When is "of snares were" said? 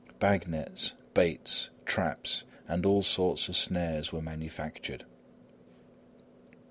3.49-4.19